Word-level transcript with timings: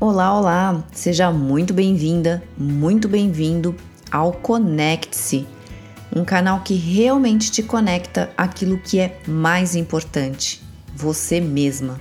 olá, 0.00 0.34
olá! 0.34 0.84
Seja 0.92 1.30
muito 1.30 1.74
bem-vinda, 1.74 2.42
muito 2.56 3.06
bem-vindo 3.06 3.76
ao 4.10 4.32
Conecte-se, 4.32 5.46
um 6.16 6.24
canal 6.24 6.62
que 6.62 6.72
realmente 6.72 7.50
te 7.50 7.62
conecta 7.62 8.32
aquilo 8.34 8.78
que 8.78 8.98
é 8.98 9.20
mais 9.28 9.76
importante, 9.76 10.62
você 10.96 11.38
mesma. 11.38 12.00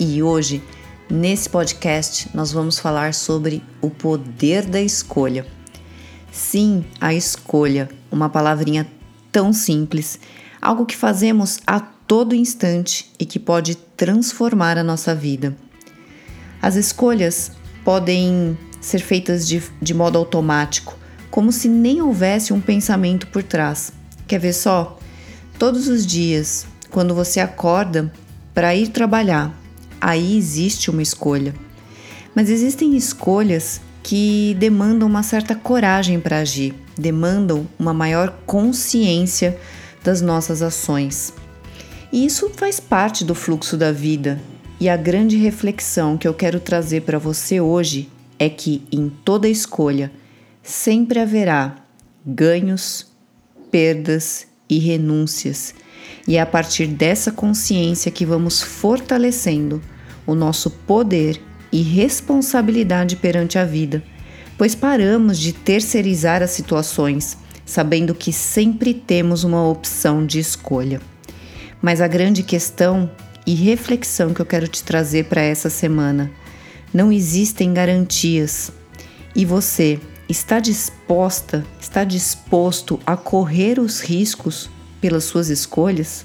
E 0.00 0.20
hoje, 0.20 0.64
nesse 1.08 1.48
podcast, 1.48 2.28
nós 2.34 2.50
vamos 2.50 2.80
falar 2.80 3.14
sobre 3.14 3.62
o 3.80 3.88
poder 3.88 4.66
da 4.66 4.80
escolha. 4.80 5.46
Sim, 6.32 6.84
a 7.00 7.14
escolha, 7.14 7.88
uma 8.10 8.28
palavrinha 8.28 8.84
tão 9.30 9.52
simples, 9.52 10.18
algo 10.60 10.84
que 10.84 10.96
fazemos 10.96 11.60
a 11.64 11.78
todo 11.78 12.34
instante 12.34 13.12
e 13.16 13.24
que 13.24 13.38
pode 13.38 13.76
transformar 13.76 14.76
a 14.76 14.82
nossa 14.82 15.14
vida. 15.14 15.56
As 16.62 16.76
escolhas 16.76 17.50
podem 17.84 18.56
ser 18.80 19.00
feitas 19.00 19.48
de, 19.48 19.60
de 19.80 19.92
modo 19.92 20.16
automático, 20.16 20.96
como 21.28 21.50
se 21.50 21.68
nem 21.68 22.00
houvesse 22.00 22.52
um 22.52 22.60
pensamento 22.60 23.26
por 23.26 23.42
trás. 23.42 23.92
Quer 24.28 24.38
ver 24.38 24.52
só? 24.52 24.96
Todos 25.58 25.88
os 25.88 26.06
dias, 26.06 26.64
quando 26.88 27.16
você 27.16 27.40
acorda 27.40 28.12
para 28.54 28.76
ir 28.76 28.88
trabalhar, 28.88 29.52
aí 30.00 30.36
existe 30.36 30.88
uma 30.88 31.02
escolha. 31.02 31.52
Mas 32.32 32.48
existem 32.48 32.96
escolhas 32.96 33.80
que 34.00 34.56
demandam 34.60 35.08
uma 35.08 35.24
certa 35.24 35.56
coragem 35.56 36.20
para 36.20 36.38
agir, 36.38 36.74
demandam 36.96 37.66
uma 37.76 37.92
maior 37.92 38.38
consciência 38.46 39.58
das 40.04 40.20
nossas 40.20 40.62
ações. 40.62 41.32
E 42.12 42.24
isso 42.24 42.50
faz 42.54 42.78
parte 42.78 43.24
do 43.24 43.34
fluxo 43.34 43.76
da 43.76 43.90
vida 43.90 44.40
e 44.82 44.88
a 44.88 44.96
grande 44.96 45.36
reflexão 45.36 46.18
que 46.18 46.26
eu 46.26 46.34
quero 46.34 46.58
trazer 46.58 47.02
para 47.02 47.16
você 47.16 47.60
hoje 47.60 48.10
é 48.36 48.48
que 48.48 48.82
em 48.90 49.08
toda 49.08 49.48
escolha 49.48 50.10
sempre 50.60 51.20
haverá 51.20 51.76
ganhos, 52.26 53.06
perdas 53.70 54.44
e 54.68 54.80
renúncias, 54.80 55.72
e 56.26 56.36
é 56.36 56.40
a 56.40 56.46
partir 56.46 56.88
dessa 56.88 57.30
consciência 57.30 58.10
que 58.10 58.26
vamos 58.26 58.60
fortalecendo 58.60 59.80
o 60.26 60.34
nosso 60.34 60.68
poder 60.68 61.40
e 61.70 61.80
responsabilidade 61.80 63.14
perante 63.14 63.60
a 63.60 63.64
vida, 63.64 64.02
pois 64.58 64.74
paramos 64.74 65.38
de 65.38 65.52
terceirizar 65.52 66.42
as 66.42 66.50
situações, 66.50 67.38
sabendo 67.64 68.16
que 68.16 68.32
sempre 68.32 68.92
temos 68.92 69.44
uma 69.44 69.64
opção 69.64 70.26
de 70.26 70.40
escolha. 70.40 71.00
Mas 71.80 72.00
a 72.00 72.08
grande 72.08 72.42
questão 72.42 73.08
e 73.46 73.54
reflexão 73.54 74.32
que 74.32 74.40
eu 74.40 74.46
quero 74.46 74.68
te 74.68 74.82
trazer 74.84 75.24
para 75.24 75.40
essa 75.40 75.68
semana. 75.68 76.30
Não 76.92 77.10
existem 77.10 77.72
garantias 77.72 78.70
e 79.34 79.44
você 79.44 79.98
está 80.28 80.60
disposta, 80.60 81.64
está 81.80 82.04
disposto 82.04 82.98
a 83.06 83.16
correr 83.16 83.78
os 83.78 84.00
riscos 84.00 84.70
pelas 85.00 85.24
suas 85.24 85.48
escolhas? 85.48 86.24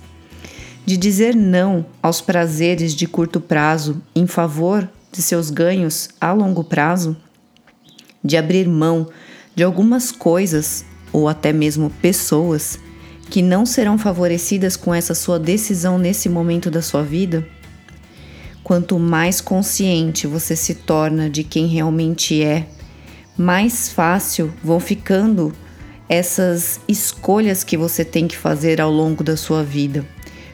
De 0.85 0.95
dizer 0.95 1.35
não 1.35 1.85
aos 2.01 2.21
prazeres 2.21 2.93
de 2.93 3.07
curto 3.07 3.41
prazo 3.41 4.01
em 4.15 4.25
favor 4.25 4.89
de 5.11 5.21
seus 5.21 5.49
ganhos 5.49 6.09
a 6.19 6.31
longo 6.31 6.63
prazo? 6.63 7.17
De 8.23 8.37
abrir 8.37 8.67
mão 8.67 9.09
de 9.55 9.63
algumas 9.63 10.11
coisas 10.11 10.85
ou 11.11 11.27
até 11.27 11.51
mesmo 11.51 11.89
pessoas 12.01 12.79
que 13.29 13.41
não 13.41 13.65
serão 13.65 13.97
favorecidas 13.97 14.75
com 14.75 14.93
essa 14.93 15.13
sua 15.13 15.39
decisão 15.39 15.97
nesse 15.97 16.29
momento 16.29 16.71
da 16.71 16.81
sua 16.81 17.03
vida? 17.03 17.47
Quanto 18.63 18.99
mais 18.99 19.39
consciente 19.39 20.27
você 20.27 20.55
se 20.55 20.75
torna 20.75 21.29
de 21.29 21.43
quem 21.43 21.67
realmente 21.67 22.43
é, 22.43 22.67
mais 23.37 23.89
fácil 23.89 24.51
vão 24.63 24.79
ficando 24.79 25.53
essas 26.09 26.79
escolhas 26.87 27.63
que 27.63 27.77
você 27.77 28.03
tem 28.03 28.27
que 28.27 28.37
fazer 28.37 28.79
ao 28.79 28.91
longo 28.91 29.23
da 29.23 29.37
sua 29.37 29.63
vida, 29.63 30.05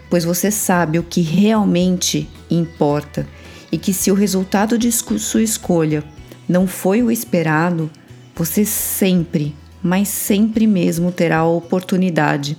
pois 0.10 0.26
você 0.26 0.52
sabe 0.52 1.00
o 1.00 1.04
que 1.04 1.22
realmente 1.22 2.30
importa 2.50 3.28
e 3.72 3.78
que 3.78 3.94
se 3.94 4.12
o 4.12 4.16
resultado 4.16 4.78
de 4.78 4.92
sua 4.92 5.42
escolha 5.42 6.04
não 6.48 6.68
foi 6.68 7.02
o 7.02 7.10
esperado, 7.10 7.90
você 8.36 8.66
sempre 8.66 9.56
mas 9.84 10.08
sempre 10.08 10.66
mesmo 10.66 11.12
terá 11.12 11.40
a 11.40 11.48
oportunidade 11.48 12.58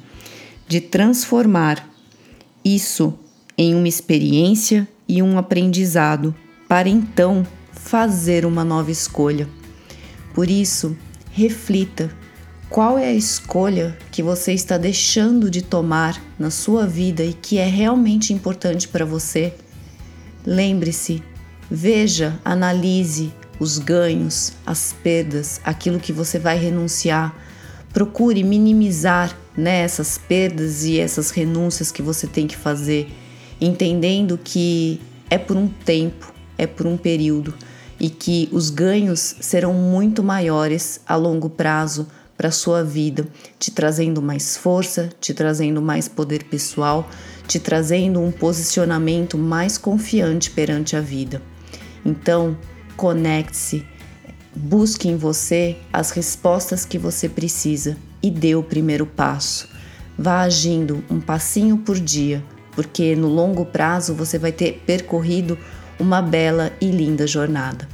de 0.68 0.80
transformar 0.80 1.88
isso 2.64 3.18
em 3.56 3.74
uma 3.74 3.88
experiência 3.88 4.86
e 5.08 5.22
um 5.22 5.38
aprendizado 5.38 6.34
para 6.68 6.88
então 6.88 7.46
fazer 7.72 8.44
uma 8.44 8.64
nova 8.64 8.90
escolha. 8.90 9.48
Por 10.34 10.50
isso, 10.50 10.96
reflita 11.30 12.10
qual 12.68 12.98
é 12.98 13.06
a 13.06 13.14
escolha 13.14 13.96
que 14.10 14.22
você 14.22 14.52
está 14.52 14.76
deixando 14.76 15.48
de 15.48 15.62
tomar 15.62 16.20
na 16.38 16.50
sua 16.50 16.86
vida 16.86 17.22
e 17.22 17.32
que 17.32 17.58
é 17.58 17.66
realmente 17.66 18.32
importante 18.32 18.88
para 18.88 19.04
você. 19.04 19.54
Lembre-se, 20.44 21.22
veja, 21.70 22.40
analise 22.44 23.32
os 23.58 23.78
ganhos, 23.78 24.52
as 24.66 24.94
perdas, 25.02 25.60
aquilo 25.64 26.00
que 26.00 26.12
você 26.12 26.38
vai 26.38 26.58
renunciar. 26.58 27.34
Procure 27.92 28.42
minimizar 28.42 29.36
né, 29.56 29.82
essas 29.82 30.18
perdas 30.18 30.84
e 30.84 30.98
essas 30.98 31.30
renúncias 31.30 31.92
que 31.92 32.02
você 32.02 32.26
tem 32.26 32.46
que 32.46 32.56
fazer, 32.56 33.08
entendendo 33.60 34.38
que 34.42 35.00
é 35.30 35.38
por 35.38 35.56
um 35.56 35.68
tempo, 35.68 36.32
é 36.58 36.66
por 36.66 36.86
um 36.86 36.96
período 36.96 37.54
e 37.98 38.10
que 38.10 38.48
os 38.52 38.70
ganhos 38.70 39.36
serão 39.40 39.72
muito 39.72 40.22
maiores 40.22 41.00
a 41.06 41.14
longo 41.14 41.48
prazo 41.48 42.08
para 42.36 42.50
sua 42.50 42.82
vida, 42.82 43.28
te 43.58 43.70
trazendo 43.70 44.20
mais 44.20 44.56
força, 44.56 45.10
te 45.20 45.32
trazendo 45.32 45.80
mais 45.80 46.08
poder 46.08 46.44
pessoal, 46.44 47.08
te 47.46 47.60
trazendo 47.60 48.20
um 48.20 48.32
posicionamento 48.32 49.38
mais 49.38 49.78
confiante 49.78 50.50
perante 50.50 50.96
a 50.96 51.00
vida. 51.00 51.40
Então, 52.04 52.56
Conecte-se, 52.96 53.84
busque 54.54 55.08
em 55.08 55.16
você 55.16 55.76
as 55.92 56.10
respostas 56.10 56.84
que 56.84 56.98
você 56.98 57.28
precisa 57.28 57.96
e 58.22 58.30
dê 58.30 58.54
o 58.54 58.62
primeiro 58.62 59.04
passo. 59.04 59.68
Vá 60.16 60.42
agindo 60.42 61.04
um 61.10 61.20
passinho 61.20 61.78
por 61.78 61.98
dia, 61.98 62.42
porque 62.72 63.16
no 63.16 63.28
longo 63.28 63.64
prazo 63.64 64.14
você 64.14 64.38
vai 64.38 64.52
ter 64.52 64.82
percorrido 64.86 65.58
uma 65.98 66.22
bela 66.22 66.72
e 66.80 66.90
linda 66.90 67.26
jornada. 67.26 67.88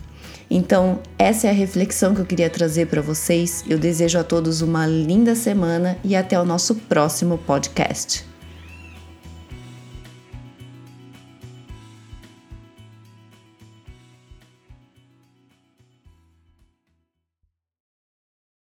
Então, 0.51 1.01
essa 1.17 1.47
é 1.47 1.51
a 1.51 1.55
reflexão 1.55 2.15
que 2.15 2.21
eu 2.21 2.27
queria 2.27 2.51
trazer 2.51 2.87
para 2.87 3.01
vocês. 3.01 3.65
Eu 3.69 3.79
desejo 3.79 4.19
a 4.19 4.25
todos 4.25 4.63
uma 4.63 4.87
linda 4.87 5.35
semana 5.35 5.97
e 6.03 6.17
até 6.17 6.39
o 6.41 6.45
nosso 6.45 6.75
próximo 6.75 7.39
podcast. 7.39 8.30